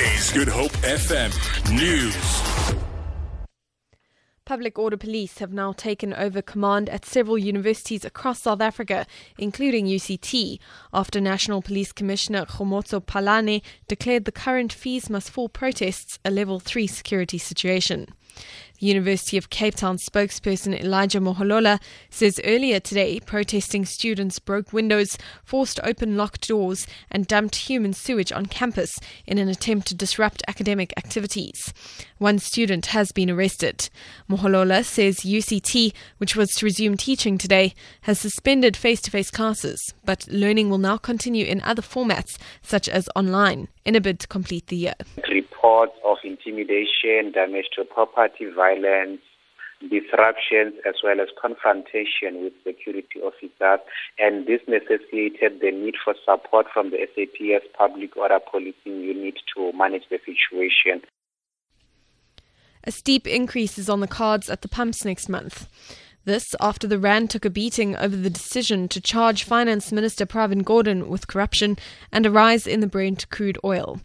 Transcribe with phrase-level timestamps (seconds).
[0.00, 1.30] Good Hope FM
[1.76, 2.16] News.
[4.46, 9.06] Public Order Police have now taken over command at several universities across South Africa,
[9.36, 10.58] including UCT,
[10.94, 16.60] after National Police Commissioner Khomotso Phahlane declared the current fees must fall protests a level
[16.60, 18.06] 3 security situation.
[18.80, 25.78] University of Cape Town spokesperson Elijah Moholola says earlier today protesting students broke windows, forced
[25.84, 28.90] open locked doors, and dumped human sewage on campus
[29.26, 31.72] in an attempt to disrupt academic activities.
[32.18, 33.90] One student has been arrested.
[34.28, 39.94] Moholola says UCT, which was to resume teaching today, has suspended face to face classes,
[40.04, 44.26] but learning will now continue in other formats, such as online, in a bid to
[44.26, 44.94] complete the year
[45.60, 49.20] reports of intimidation, damage to property, violence,
[49.80, 53.80] disruptions, as well as confrontation with security officers.
[54.18, 59.72] And this necessitated the need for support from the SAPS Public Order Policing Unit to
[59.76, 61.02] manage the situation.
[62.84, 65.68] A steep increase is on the cards at the pumps next month.
[66.24, 70.62] This after the Rand took a beating over the decision to charge Finance Minister Pravin
[70.62, 71.76] Gordhan with corruption
[72.12, 74.00] and a rise in the Brent crude oil.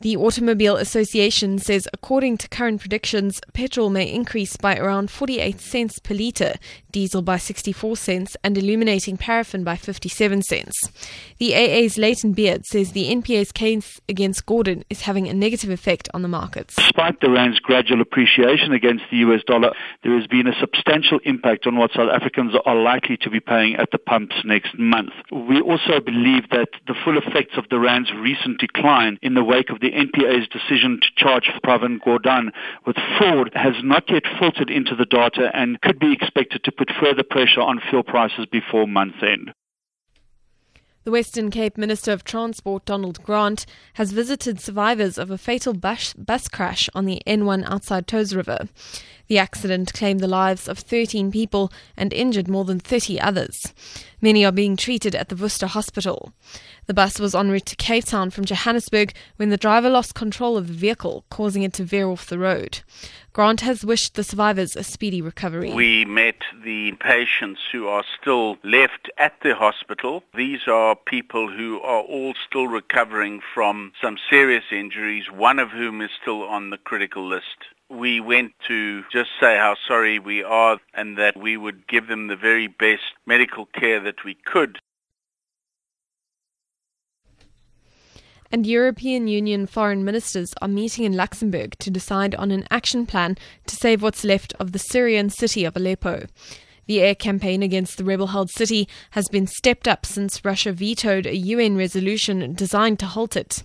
[0.00, 6.00] The Automobile Association says, according to current predictions, petrol may increase by around 48 cents
[6.00, 6.54] per litre,
[6.90, 10.90] diesel by 64 cents, and illuminating paraffin by 57 cents.
[11.38, 16.08] The AA's Layton Beard says the NPA's case against Gordhan is having a negative effect
[16.12, 16.74] on the markets.
[16.74, 21.68] Despite the rand's gradual appreciation against the US dollar, there has been a substantial impact
[21.68, 25.12] on what South Africans are likely to be paying at the pumps next month.
[25.30, 29.70] We also believe that the full effects of the rand's recent decline in the wake
[29.70, 32.52] of the NPA's decision to charge Pravin Gordhan
[32.86, 36.90] with fraud has not yet filtered into the data and could be expected to put
[36.98, 39.52] further pressure on fuel prices before month end.
[41.04, 46.14] The Western Cape Minister of Transport, Donald Grant, has visited survivors of a fatal bus,
[46.14, 48.70] bus crash on the N1 outside Touws River.
[49.26, 53.72] The accident claimed the lives of 13 people and injured more than 30 others.
[54.20, 56.32] Many are being treated at the Worcester Hospital.
[56.86, 60.58] The bus was en route to Cape Town from Johannesburg when the driver lost control
[60.58, 62.80] of the vehicle, causing it to veer off the road.
[63.32, 65.72] Grant has wished the survivors a speedy recovery.
[65.72, 70.22] We met the patients who are still left at the hospital.
[70.34, 76.00] These are people who are all still recovering from some serious injuries, one of whom
[76.00, 80.78] is still on the critical list we went to just say how sorry we are
[80.92, 84.78] and that we would give them the very best medical care that we could.
[88.50, 93.36] And European Union foreign ministers are meeting in Luxembourg to decide on an action plan
[93.66, 96.26] to save what's left of the Syrian city of Aleppo.
[96.86, 101.26] The air campaign against the rebel held city has been stepped up since Russia vetoed
[101.26, 103.64] a UN resolution designed to halt it.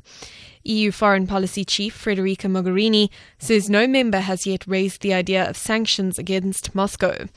[0.64, 5.56] EU Foreign Policy Chief Federica Mogherini says no member has yet raised the idea of
[5.56, 7.28] sanctions against Moscow.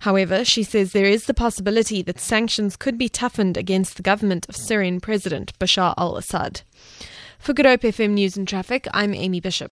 [0.00, 4.46] However, she says there is the possibility that sanctions could be toughened against the government
[4.48, 6.62] of Syrian President Bashar al Assad.
[7.38, 9.64] For Good Hope FM News and Traffic, I'm Amy Bishop.